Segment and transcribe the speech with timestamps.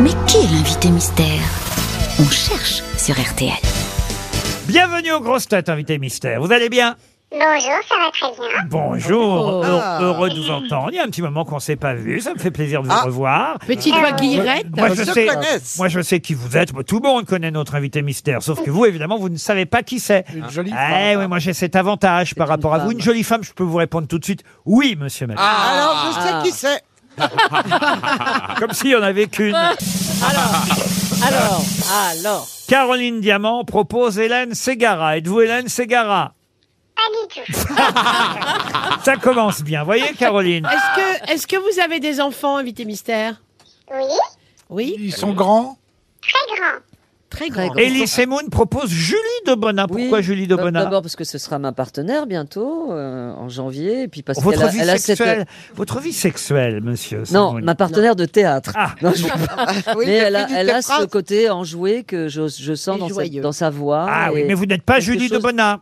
[0.00, 1.40] Mais qui est l'invité mystère?
[2.20, 3.50] On cherche sur RTL.
[4.66, 6.40] Bienvenue aux grosses têtes, invité mystère.
[6.40, 6.96] Vous allez bien?
[7.30, 8.62] Bonjour, ça va très bien.
[8.68, 9.22] Bonjour,
[9.64, 9.98] Heureux- Ah.
[10.02, 10.88] heureux de vous entendre.
[10.92, 12.82] Il y a un petit moment qu'on ne s'est pas vu, ça me fait plaisir
[12.82, 13.02] de vous Ah.
[13.04, 13.58] revoir.
[13.66, 14.66] Petite voix guillerette.
[14.76, 15.78] Moi je, se sais, connaissent.
[15.78, 16.72] moi je sais qui vous êtes.
[16.86, 19.82] Tout le monde connaît notre invité mystère, sauf que vous évidemment vous ne savez pas
[19.82, 20.24] qui c'est.
[20.34, 22.92] Une jolie Eh oui, moi j'ai cet avantage par rapport à vous.
[22.92, 24.42] Une jolie femme, je peux vous répondre tout de suite.
[24.66, 25.42] Oui, monsieur Mabille.
[25.42, 26.82] Alors, je sais qui c'est.
[28.58, 29.54] Comme s'il y en avait qu'une.
[29.54, 31.62] Alors,
[32.10, 32.48] alors.
[32.68, 35.18] Caroline Diamant propose Hélène Ségara.
[35.18, 36.32] Êtes-vous Hélène Ségara
[36.96, 37.02] Pas
[37.36, 37.52] du tout.
[39.04, 39.84] Ça commence bien.
[39.84, 43.40] Voyez, Caroline Est-ce que, est-ce que vous avez des enfants, invité mystère?
[43.90, 44.04] Oui,
[44.70, 45.76] Oui, Ils sont grands?
[46.22, 46.78] Très grand.
[47.32, 47.74] Très grand.
[47.76, 49.86] Elie Semoun propose Julie de Bonin.
[49.86, 53.32] Pourquoi Oui, Julie de d'ab- Bonin D'abord parce que ce sera ma partenaire bientôt, euh,
[53.34, 55.16] en janvier, et puis parce Votre a, vie elle a cette...
[55.18, 57.24] sexuelle, votre vie sexuelle, monsieur.
[57.32, 57.64] Non, Semoun.
[57.64, 58.72] ma partenaire de théâtre.
[58.76, 58.94] Ah.
[59.02, 59.24] Non, je-
[59.96, 63.08] Oui, mais elle a, elle a ce côté enjoué que je, je sens Et dans
[63.08, 63.40] sa, joyeux.
[63.42, 64.06] dans sa voix.
[64.08, 65.80] Ah oui, et- mais vous n'êtes pas quelque Julie de chose- Bonin.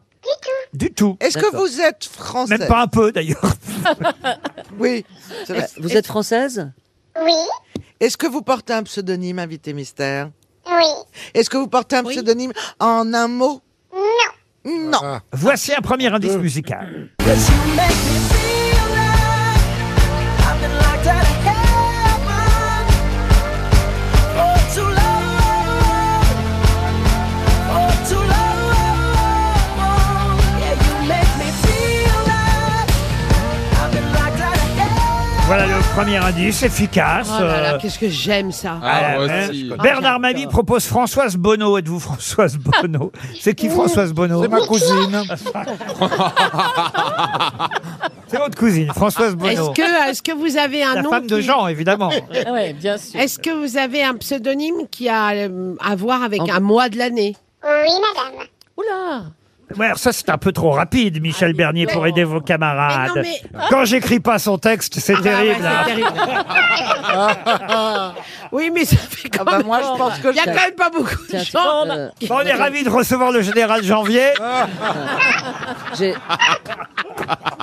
[0.75, 1.17] Du tout.
[1.19, 1.61] Est-ce que D'accord.
[1.67, 3.41] vous êtes français Même pas un peu d'ailleurs.
[4.79, 5.05] Oui.
[5.47, 5.67] c'est vrai.
[5.79, 6.71] Vous êtes française?
[7.25, 7.33] Oui,
[8.01, 10.31] Est-ce que vous portez un pseudonyme, invité mystère?
[10.71, 12.15] Oui, Est-ce que vous portez un Oui.
[12.15, 13.61] pseudonyme en un mot?
[13.93, 14.91] Non.
[14.91, 15.21] Non.
[15.33, 17.09] Voici un premier indice musical.
[35.47, 37.29] Voilà le premier indice efficace.
[37.31, 38.79] Oh là là, euh, qu'est-ce que j'aime ça.
[38.83, 39.49] à la main.
[39.83, 41.77] Bernard Ah, Mabie propose Françoise Bonneau.
[41.79, 45.23] Êtes-vous Françoise Bonneau C'est qui Françoise Bonneau C'est ma cousine.
[48.29, 49.73] C'est votre cousine, Françoise Bonneau.
[49.73, 52.11] Est-ce que, est-ce que vous avez un La nom femme de qui- Jean, évidemment.
[52.53, 53.19] Oui, bien sûr.
[53.21, 56.89] Est-ce que vous avez un pseudonyme qui a euh, à voir avec En- un mois
[56.89, 57.37] de l'année?
[57.65, 58.47] Oui, madame.
[58.77, 59.25] Oula
[59.79, 63.11] Ouais, alors ça, c'est un peu trop rapide, Michel Bernier, pour aider vos camarades.
[63.15, 63.29] Mais non,
[63.61, 65.65] mais- Quand j'écris pas son texte, c'est Ah, terrible.
[65.65, 65.85] hein.
[65.87, 66.11] c'est terrible.
[68.53, 69.67] oui, mais ça fait quand Ah bah même...
[69.67, 71.87] moi, je pense que Il y a quand même pas beaucoup de gens.
[71.89, 74.31] euh, Bon, on est ravis de recevoir le général Janvier.
[75.99, 76.15] j'ai-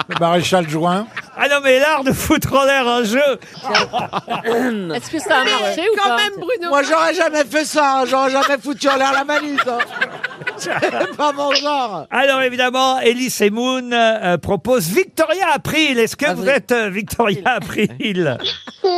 [0.10, 1.08] Le maréchal Juin.
[1.38, 3.20] Ah non, mais l'art de foutre en l'air un jeu.
[4.96, 6.70] Est-ce que ça a marché ou pas même, Bruno.
[6.70, 8.00] Moi, j'aurais jamais fait ça.
[8.00, 8.06] hein.
[8.08, 9.60] J'aurais jamais foutu en l'air la manus.
[9.68, 9.78] hein.
[10.58, 12.08] C'est pas mon genre.
[12.10, 16.00] Alors évidemment, Elie Semoun euh, propose Victoria April.
[16.00, 16.50] Est-ce que vous Avril.
[16.50, 18.38] êtes euh, Victoria April
[18.84, 18.92] Non.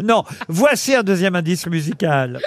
[0.00, 0.24] Non.
[0.48, 2.40] Voici un deuxième indice musical.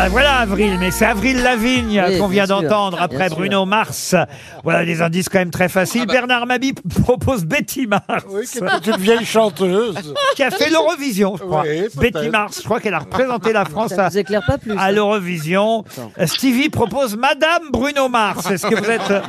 [0.00, 3.26] Ben voilà Avril, mais c'est Avril Lavigne Oui, qu'on vient bien sûr, d'entendre bien après
[3.30, 3.36] sûr.
[3.36, 4.14] Bruno Mars.
[4.62, 6.06] Voilà des indices quand même très faciles.
[6.06, 9.96] Bernard Mabi p- propose Betty Mars, Oui, qui est une vieille chanteuse.
[10.36, 11.62] qui a fait l'Eurovision, je crois.
[11.62, 11.96] Oui, peut-être.
[12.14, 14.56] Betty Mars, je crois qu'elle a représenté la France ça à, ne vous éclaire pas
[14.56, 14.70] plus.
[14.72, 14.92] à ça.
[14.92, 15.84] l'Eurovision.
[16.26, 18.48] Stevie propose Madame Bruno Mars.
[18.52, 19.20] Est-ce que vous êtes euh,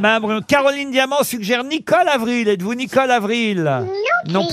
[0.00, 2.48] Madame Bruno Caroline Diamant suggère Nicole Avril.
[2.48, 3.62] Êtes-vous Nicole Avril?
[3.64, 3.86] Non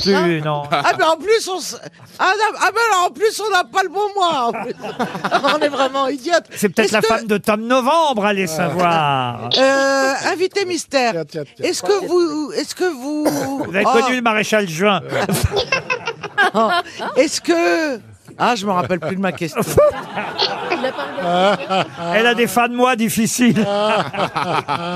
[0.01, 0.63] plus, non.
[0.71, 1.77] Ah, mais en plus, on s-
[2.19, 4.47] ah, non, ah, mais alors, en plus, on n'a pas le bon mois.
[4.47, 4.73] en plus.
[5.55, 6.45] on est vraiment idiotes.
[6.55, 9.49] C'est peut-être Est-ce la que- femme de Tom Novembre, allez savoir.
[9.57, 11.15] Euh, invité mystère.
[11.61, 13.25] Est-ce que vous, est-ce que vous,
[13.65, 15.01] Vous avez Oh, connu le maréchal Juin.
[16.53, 16.69] oh,
[17.15, 17.99] est-ce que,
[18.37, 19.61] ah, je me rappelle plus de ma question.
[22.15, 23.65] Elle a des fins de mois difficiles.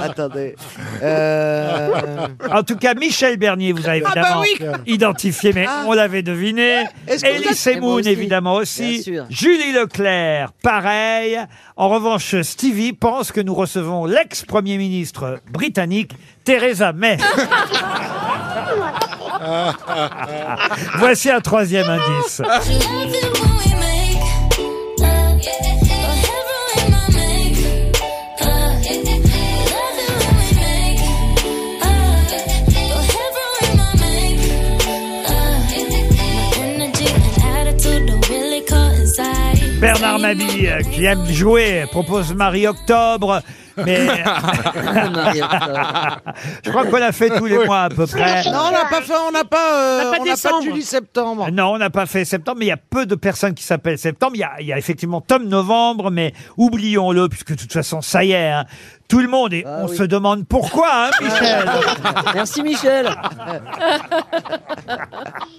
[0.03, 0.55] Attendez.
[1.01, 1.87] Euh,
[2.51, 4.57] En tout cas, Michel Bernier, vous avez Ah bah évidemment oui.
[4.93, 5.83] identifié, mais Ah.
[5.87, 6.83] on l'avait deviné.
[7.07, 8.09] Est-ce que vous Elie êtes- Semoun, Et moi aussi.
[8.09, 8.91] évidemment aussi.
[8.93, 9.25] Bien sûr.
[9.29, 11.39] Julie Leclerc, pareil.
[11.75, 17.17] En revanche, Stevie pense que nous recevons l'ex-premier ministre britannique, Theresa May.
[20.97, 22.41] Voici un troisième indice.
[39.79, 43.41] Bernard Mabille, euh, qui aime jouer, propose Marie-Octobre.
[43.85, 44.07] Mais
[46.65, 48.43] je crois qu'on l'a fait tous les mois à peu près.
[48.45, 50.19] non, on n'a pas fait, on n'a pas, euh, On n'a pas on n'a pas
[50.19, 50.63] de décembre.
[50.63, 51.49] Julie septembre.
[51.51, 53.99] Non, on n'a pas fait septembre, mais il y a peu de personnes qui s'appellent
[53.99, 54.31] septembre.
[54.35, 58.01] Il y a, il y a effectivement Tom Novembre, mais oublions-le, puisque de toute façon,
[58.01, 58.65] ça y est, hein,
[59.07, 59.53] tout le monde.
[59.53, 59.97] Et Ah on oui.
[59.97, 61.65] se demande pourquoi, hein, Michel
[62.33, 63.09] Merci Michel.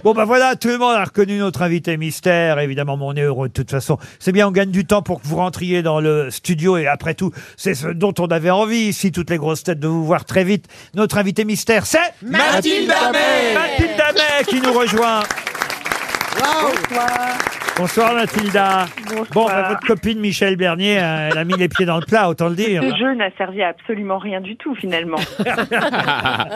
[0.05, 2.59] Bon bah voilà, tout le monde a reconnu notre invité mystère.
[2.61, 3.99] Évidemment, mais on est heureux de toute façon.
[4.21, 6.77] C'est bien, on gagne du temps pour que vous rentriez dans le studio.
[6.77, 9.89] Et après tout, c'est ce dont on avait envie ici, toutes les grosses têtes, de
[9.89, 10.67] vous voir très vite.
[10.95, 13.55] Notre invité mystère, c'est Mathilde Amet.
[13.55, 15.21] Mathilde Amet qui nous rejoint.
[16.37, 17.37] Bonsoir
[17.83, 18.87] Mathilda.
[19.33, 22.29] Bon, bah, votre copine Michel Bernier, euh, elle a mis les pieds dans le plat,
[22.29, 22.83] autant le dire.
[22.83, 25.19] Ce jeu n'a servi à absolument rien du tout finalement.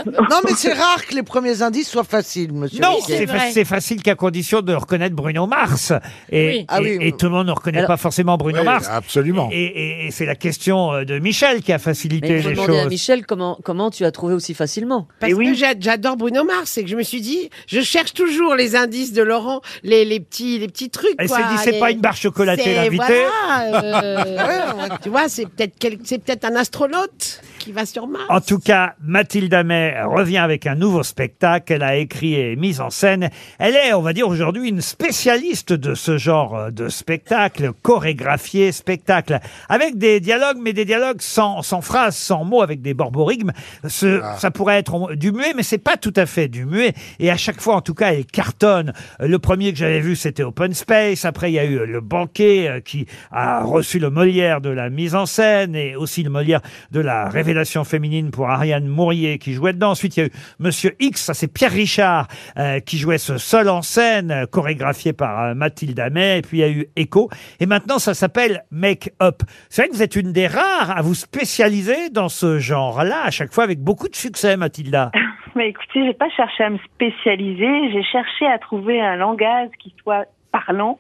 [0.06, 2.80] Non, mais c'est rare que les premiers indices soient faciles, monsieur.
[2.80, 5.92] Non, c'est fa- c'est facile qu'à condition de reconnaître Bruno Mars.
[6.30, 6.56] Et, Oui.
[6.58, 7.12] et, Ah oui, et oui.
[7.16, 8.88] tout le monde ne reconnaît Alors- pas forcément Bruno Oui, Mars.
[8.90, 9.48] absolument.
[9.52, 12.48] Et, et- et c'est la question euh, de Michel qui a Mais facilité il faut
[12.48, 12.90] les demander à choses.
[12.90, 15.06] Michel comment, comment tu as trouvé aussi facilement.
[15.20, 15.48] Parce oui.
[15.52, 18.76] que j'a- j'adore Bruno Mars et que je me suis dit, je cherche toujours les
[18.76, 21.11] indices de Laurent, les, les petits, les petits trucs.
[21.18, 23.24] Elle quoi, s'est dit, c'est pas une barre chocolatée c'est- l'invité.
[23.26, 28.24] Voilà, euh, tu vois, c'est peut-être quel- c'est peut-être un astronaute qui va sur Mars.
[28.28, 32.80] En tout cas, Mathilde Amet revient avec un nouveau spectacle qu'elle a écrit et mis
[32.80, 33.30] en scène.
[33.60, 38.72] Elle est, on va dire aujourd'hui, une spécialiste de ce genre euh, de spectacle, chorégraphié
[38.72, 39.38] spectacle,
[39.68, 43.52] avec des dialogues, mais des dialogues sans, sans phrases, sans mots, avec des borborigmes.
[43.86, 46.94] Ce, Ça pourrait être du muet, mais c'est pas tout à fait du muet.
[47.20, 48.92] Et à chaque fois, en tout cas, elle cartonne.
[49.20, 51.24] Le premier que j'avais vu, c'était Open Space.
[51.24, 54.70] Après, il y a eu euh, Le Banquet, euh, qui a reçu le Molière de
[54.70, 56.60] la mise en scène et aussi le Molière
[56.90, 57.51] de la révélation
[57.84, 59.90] féminine pour Ariane Mourier qui jouait dedans.
[59.90, 62.28] Ensuite, il y a eu Monsieur X, ça c'est Pierre Richard
[62.58, 66.38] euh, qui jouait ce seul en scène, euh, chorégraphié par euh, Mathilde Amet.
[66.38, 67.30] Et puis il y a eu Echo.
[67.60, 69.42] Et maintenant, ça s'appelle Make Up.
[69.68, 73.30] C'est vrai que vous êtes une des rares à vous spécialiser dans ce genre-là, à
[73.30, 75.10] chaque fois avec beaucoup de succès, Mathilda.
[75.54, 79.94] Mais écoutez, j'ai pas cherché à me spécialiser, j'ai cherché à trouver un langage qui
[80.02, 80.98] soit parlant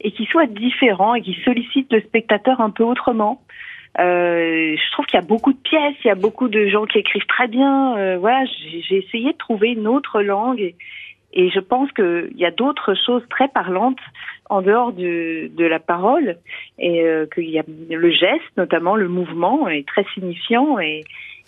[0.00, 3.42] et qui soit différent et qui sollicite le spectateur un peu autrement.
[4.00, 6.84] Euh, je trouve qu'il y a beaucoup de pièces, il y a beaucoup de gens
[6.84, 7.96] qui écrivent très bien.
[7.96, 10.74] Euh, voilà, j'ai essayé de trouver une autre langue et,
[11.32, 14.00] et je pense qu'il y a d'autres choses très parlantes
[14.50, 16.36] en dehors de, de la parole
[16.78, 21.04] et euh, qu'il y a le geste, notamment le mouvement, est très signifiant et,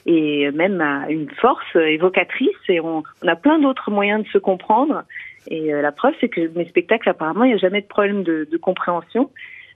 [0.06, 2.56] et même à une force évocatrice.
[2.69, 5.02] Et on, on a plein d'autres moyens de se comprendre.
[5.49, 8.22] Et euh, la preuve, c'est que mes spectacles, apparemment, il n'y a jamais de problème
[8.22, 9.31] de, de compréhension.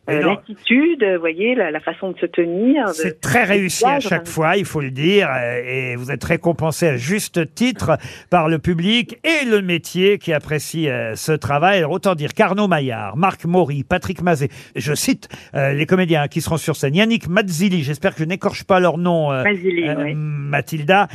[0.09, 0.23] Euh.
[0.23, 2.89] L'attitude, vous voyez, la, la façon de se tenir.
[2.89, 6.89] C'est très réussi à chaque fois, il faut le dire, euh, et vous êtes récompensé
[6.89, 7.99] à juste titre
[8.31, 11.79] par le public et le métier qui apprécie euh, ce travail.
[11.79, 16.41] Alors, autant dire qu'Arnaud Maillard, Marc Maury, Patrick Mazet, je cite euh, les comédiens qui
[16.41, 20.15] seront sur scène, Yannick Mazzili, j'espère que je n'écorche pas leur nom, Mazzilli, oui.
[20.15, 21.09] Mathilda,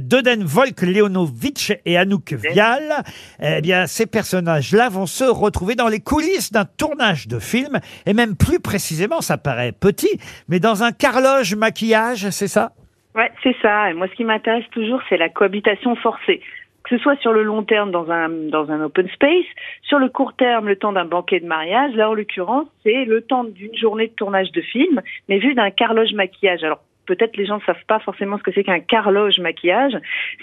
[0.00, 3.02] Doden Volk Leonovic et Anouk Vial.
[3.40, 8.12] Eh bien, ces personnages-là vont se retrouver dans les coulisses d'un tournage de film, et
[8.12, 10.18] même plus précisément, ça paraît petit,
[10.48, 12.72] mais dans un carloge maquillage, c'est ça?
[13.14, 13.92] Ouais, c'est ça.
[13.94, 16.40] Moi, ce qui m'intéresse toujours, c'est la cohabitation forcée.
[16.84, 19.46] Que ce soit sur le long terme dans un dans un open space,
[19.82, 21.94] sur le court terme le temps d'un banquet de mariage.
[21.94, 25.70] Là, en l'occurrence, c'est le temps d'une journée de tournage de film, mais vu d'un
[25.70, 26.64] carloge maquillage.
[26.64, 29.92] Alors peut-être les gens ne savent pas forcément ce que c'est qu'un carloge maquillage.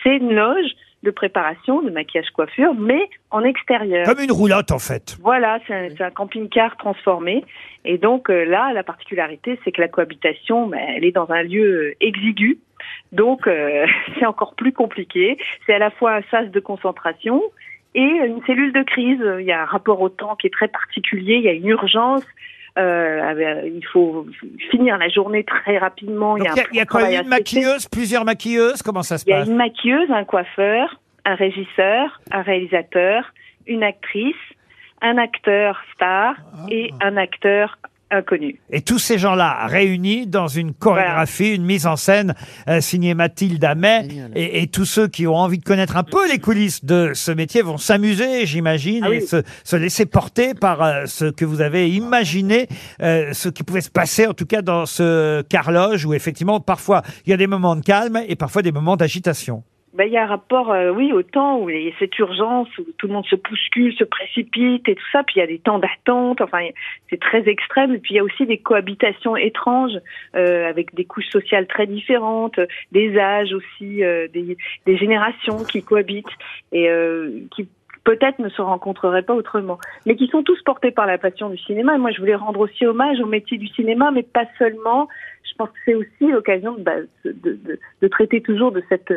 [0.04, 0.72] C'est une loge
[1.04, 4.06] de préparation, de maquillage coiffure, mais en extérieur.
[4.06, 5.18] Comme une roulotte, en fait.
[5.22, 7.46] Voilà, c'est un, camping-car transformé.
[7.86, 11.44] Et donc euh, là, la particularité, c'est que la cohabitation, ben, elle est dans un
[11.44, 12.60] lieu euh, exigu.
[13.12, 13.86] Donc euh,
[14.20, 15.38] c'est encore plus compliqué.
[15.66, 17.42] C'est à la fois un sas de concentration
[17.96, 19.22] et une cellule de crise.
[19.40, 21.36] Il y a un rapport au temps qui est très particulier.
[21.36, 22.26] Il y a une urgence.
[22.80, 24.26] Euh, avec- il faut
[24.72, 26.38] finir la journée très rapidement.
[26.38, 29.26] Il y a, y a, y a quoi Une maquilleuse, plusieurs maquilleuses Comment ça se
[29.26, 33.34] il y a passe une maquilleuse, un coiffeur, un régisseur, un réalisateur,
[33.68, 34.36] une actrice,
[35.02, 36.36] un acteur star
[36.70, 37.78] et un acteur
[38.12, 38.60] inconnu.
[38.72, 42.34] Et tous ces gens-là réunis dans une chorégraphie, une mise en scène
[42.68, 44.08] euh, signée Mathilde Amet.
[44.36, 47.32] Et, et tous ceux qui ont envie de connaître un peu les coulisses de ce
[47.32, 49.28] métier vont s'amuser, j'imagine, Ah et oui.
[49.28, 52.68] se, se laisser porter par euh, ce que vous avez imaginé,
[53.02, 57.02] euh, ce qui pouvait se passer en tout cas dans ce carloge où effectivement parfois
[57.26, 59.64] il y a des moments de calme et parfois des moments d'agitation.
[59.94, 62.18] Ben, il y a un rapport, euh, oui, au temps où il y a cette
[62.20, 65.24] urgence, où tout le monde se bouscule, se précipite et tout ça.
[65.24, 66.42] Puis il y a des temps d'attente.
[66.42, 66.60] Enfin,
[67.10, 67.96] c'est très extrême.
[67.96, 70.00] Et puis il y a aussi des cohabitations étranges
[70.36, 72.60] euh, avec des couches sociales très différentes,
[72.92, 76.28] des âges aussi, euh, des, des générations qui cohabitent
[76.72, 77.68] et euh, qui
[78.04, 81.58] peut-être ne se rencontreraient pas autrement, mais qui sont tous portés par la passion du
[81.58, 81.96] cinéma.
[81.96, 85.08] Et moi, je voulais rendre aussi hommage au métier du cinéma, mais pas seulement.
[85.44, 89.14] Je pense que c'est aussi l'occasion de, bah, de, de, de traiter toujours de cette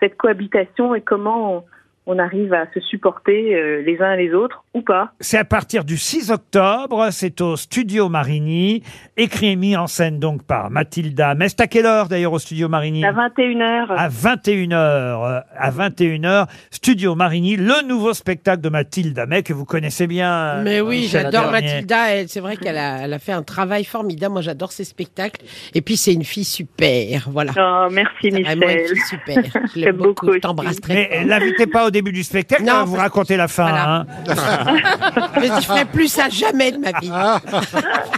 [0.00, 1.64] cette cohabitation et comment
[2.06, 5.12] on arrive à se supporter euh, les uns les autres ou pas.
[5.20, 8.82] C'est à partir du 6 octobre, c'est au Studio Marigny,
[9.16, 11.34] écrit et mis en scène donc par Mathilda.
[11.34, 13.86] Mais c'est à quelle heure d'ailleurs au Studio Marigny À 21h.
[13.96, 20.06] À 21h, à 21h, Studio Marigny, le nouveau spectacle de Mathilda May que vous connaissez
[20.06, 20.62] bien.
[20.62, 21.68] Mais oui, Michel j'adore Bernier.
[21.74, 22.10] Mathilda.
[22.14, 24.32] elle- C'est vrai qu'elle a, elle a fait un travail formidable.
[24.32, 25.42] Moi, j'adore ses spectacles.
[25.74, 27.28] Et puis, c'est une fille super.
[27.30, 27.52] Voilà.
[27.58, 28.86] Oh, merci C'est vraiment une Michel.
[28.88, 29.44] fille super.
[29.44, 30.26] Je J'aime l'aime beaucoup.
[30.26, 31.26] beaucoup Je t'embrasse très Mais fort.
[31.26, 33.68] l'invitez pas au début du spectacle, Non, va vous parce- raconter la fin.
[33.68, 33.94] Voilà.
[33.94, 34.06] hein.
[35.40, 37.10] Mais je ferai plus ça jamais de ma vie.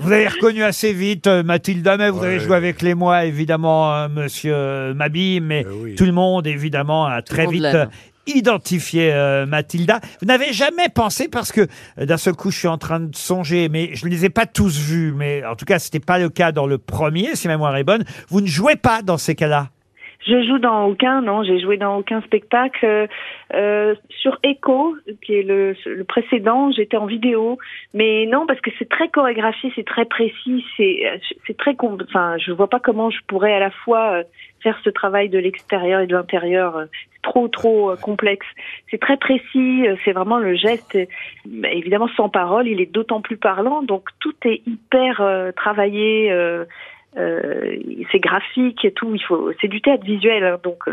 [0.00, 3.94] Vous avez reconnu assez vite euh, Mathilda May, vous avez joué avec les mois, évidemment,
[3.94, 5.94] euh, monsieur Mabi, mais Eh oui.
[5.94, 7.76] tout le monde, évidemment, a très monde vite l'aime.
[7.76, 7.86] euh,
[8.26, 10.00] identifié euh, Mathilda.
[10.20, 11.66] Vous n'avez jamais pensé, parce que
[11.98, 14.30] euh, d'un seul coup, je suis en train de songer, mais je ne les ai
[14.30, 17.46] pas tous vus, mais en tout cas, c'était pas le cas dans le premier, si
[17.46, 18.04] ma mémoire est bonne.
[18.28, 19.68] Vous ne jouez pas dans ces cas-là?
[20.26, 22.84] Je joue dans aucun, non, j'ai joué dans aucun spectacle.
[22.84, 23.06] Euh,
[23.54, 27.58] euh, sur Echo, qui est le, le précédent, j'étais en vidéo,
[27.94, 32.52] mais non, parce que c'est très chorégraphié, c'est très précis, c'est c'est très, enfin, je
[32.52, 34.22] vois pas comment je pourrais à la fois euh,
[34.62, 36.76] faire ce travail de l'extérieur et de l'intérieur.
[36.76, 36.84] euh,
[37.22, 38.46] trop, trop complexe.
[38.90, 40.96] C'est très précis, c'est vraiment le geste.
[41.64, 45.22] évidemment, sans parole, il est d'autant plus parlant, donc tout est hyper
[45.54, 46.32] travaillé.
[47.16, 47.76] Euh, euh,
[48.12, 49.14] c'est graphique et tout.
[49.14, 50.84] Il faut, c'est du théâtre visuel, hein, donc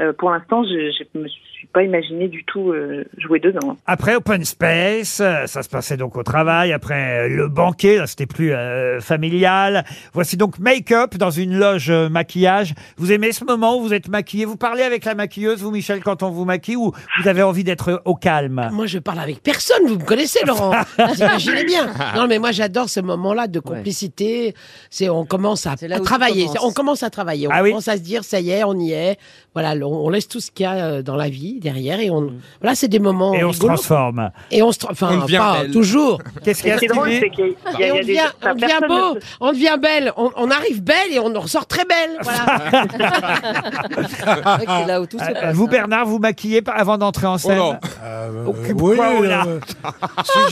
[0.00, 3.76] euh, pour l'instant, je, je me suis pas imaginé du tout euh, jouer dedans.
[3.86, 6.72] Après Open Space, euh, ça se passait donc au travail.
[6.72, 9.84] Après le banquet, là c'était plus euh, familial.
[10.12, 12.74] Voici donc Make-up dans une loge maquillage.
[12.96, 14.44] Vous aimez ce moment où vous êtes maquillé?
[14.44, 17.64] Vous parlez avec la maquilleuse, vous Michel, quand on vous maquille, ou vous avez envie
[17.64, 18.68] d'être au calme?
[18.72, 19.86] Moi, je parle avec personne.
[19.86, 20.70] Vous me connaissez, Laurent.
[20.98, 21.88] Vous imaginez bien.
[22.14, 24.54] Non, mais moi, j'adore ce moment-là de complicité.
[24.90, 26.46] C'est, on commence à, travailler.
[26.46, 26.64] commence.
[26.64, 27.48] On commence à travailler.
[27.48, 29.18] On Ah oui commence à se dire, ça y est, on y est.
[29.54, 32.10] Voilà, on, on laisse tout ce qu'il y a euh, dans la vie derrière et
[32.10, 34.30] on, voilà, c'est des moments Et on se transforme.
[34.50, 35.70] Et on se, enfin, pas belle.
[35.70, 36.20] toujours.
[36.44, 37.88] Qu'est-ce qu'il y a C'est drôle, Stevie c'est qu'il y a, il y a- Et
[37.88, 38.30] il y on des- devient,
[38.82, 41.84] on beau, ne on devient belle, on, on arrive belle et on en ressort très
[41.84, 42.10] belle.
[42.22, 42.86] Voilà.
[44.08, 45.54] C'est vrai que c'est là où tout se Euh, passe.
[45.54, 45.68] Vous, hein.
[45.70, 47.76] Bernard, vous maquillez pas avant d'entrer en scène non.
[48.02, 49.44] Euh, oui, poids, oh là.
[49.46, 49.60] euh,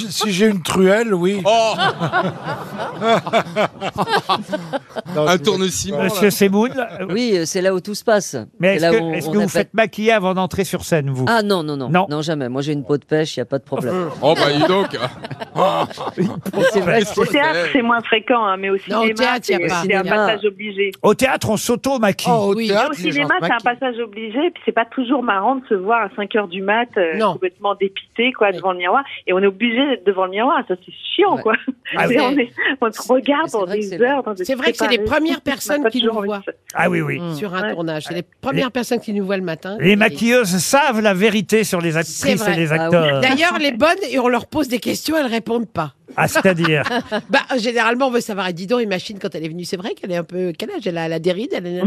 [0.09, 1.43] si j'ai- une truelle, oui.
[1.45, 1.75] Oh
[5.15, 6.03] Non, Un tourne-ciment.
[6.05, 8.37] Monsieur Semoun, euh, Oui, euh, c'est là où tout se passe.
[8.59, 11.11] mais est-ce que, où est-ce on que vous appelle- faites maquiller avant d'entrer sur scène,
[11.11, 11.25] vous?
[11.29, 12.07] Ah non, non, non, Non.
[12.11, 12.49] non, jamais.
[12.49, 14.09] Moi, j'ai une peau de pêche, il n'y a pas de problème.
[14.23, 14.89] Oh bah dis donc.
[16.73, 19.55] c'est vrai Au théâtre, c'est moins fréquent, hein, mais au Non, au cinéma, théâtre, y
[19.55, 19.69] a c'est pas.
[19.69, 20.17] c'est un Cinéma.
[20.17, 20.91] passage obligé.
[21.03, 22.33] Au théâtre, on s'auto-maquille.
[22.35, 22.67] Oh, au Oui.
[22.67, 23.65] Et théâtre, au les gens cinéma, se c'est un maquillent.
[23.81, 26.89] passage obligé, puis c'est pas toujours marrant de se voir à 5 heures du mat,
[26.97, 27.33] euh, Non.
[27.35, 29.03] complètement dépité, quoi, devant le miroir.
[29.27, 31.43] Et on est obligé d'être devant le miroir, ça c'est chiant, Ouais.
[31.43, 31.55] quoi.
[31.97, 34.23] Ah on, est, on se regarde c'est pendant vrai que des c'est- heures.
[34.23, 36.29] dans des C'est vrai que c'est les premières On personnes pas qui toujours nous envie
[36.29, 37.21] voient de Ah oui, oui.
[37.35, 37.73] sur un Ouais.
[37.73, 38.05] tournage.
[38.07, 39.77] C'est les premières personnes qui nous voient le matin.
[39.81, 42.81] Les Et- maquilleuses savent la vérité sur les actrices et les Ah oui.
[42.81, 43.21] acteurs.
[43.21, 45.95] D'ailleurs, les bonnes, et on leur pose des questions, elles répondent pas.
[46.17, 46.83] Ah, c'est-à-dire
[47.31, 48.49] Bah, généralement, on veut savoir.
[48.49, 50.53] Et dis donc, Imagine, quand elle est venue, c'est vrai qu'elle est un peu.
[50.59, 51.83] Quel âge Elle a la déride elle est...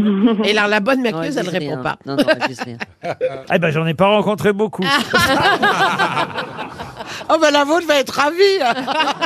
[0.48, 1.82] Et là, la bonne Non, maquilleuse, elle disent répond rien.
[1.82, 1.98] pas.
[2.06, 2.76] Non, non, disent rien.
[3.52, 4.84] Eh ben, j'en ai pas rencontré beaucoup.
[7.30, 8.36] Oh, ben la vôtre va être ravie.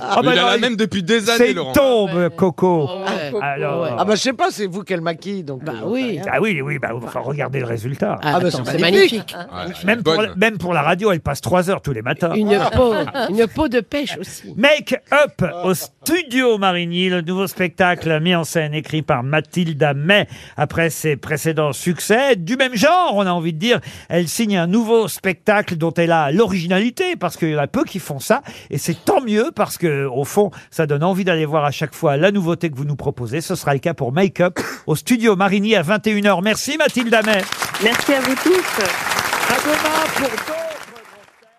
[0.00, 1.72] Ah, bah Il non, a la il- même depuis des C'est années, une Laurent.
[1.72, 2.88] tombe, Coco.
[2.88, 3.32] Ouais.
[3.42, 3.90] Alors, Ouais.
[3.98, 5.62] Ah, bah, je sais pas, c'est vous qu'elle maquille, donc.
[5.64, 6.20] Bah euh, oui.
[6.30, 8.18] ah oui, oui, bah, enfin, regardez le résultat.
[8.22, 9.34] Ah, Ah, bah, attends, c'est c'est magnifique.
[9.34, 9.76] magnifique.
[9.80, 10.26] Ouais, Même pour, bonne.
[10.30, 12.32] la, même pour la radio, elle passe trois heures tous les matins.
[12.34, 12.94] Une peau,
[13.30, 14.54] une peau de pêche aussi.
[14.56, 15.74] Make Up au
[16.08, 21.74] studio Marigny, le nouveau spectacle mis en scène écrit par Mathilda May après ses précédents
[21.74, 22.34] succès.
[22.34, 26.12] Du même genre, on a envie de dire, elle signe un nouveau spectacle dont elle
[26.12, 29.50] a l'originalité parce qu'il y en a peu qui font ça et c'est tant mieux
[29.54, 32.76] parce que au fond, ça donne envie d'aller voir à chaque fois la nouveauté que
[32.76, 33.42] vous nous proposez.
[33.42, 36.40] Ce sera le cas pour Make Up au studio Marigny à 21h.
[36.42, 37.42] Merci Mathilda May.
[37.84, 38.82] Merci à vous tous.
[39.50, 40.67] À demain pour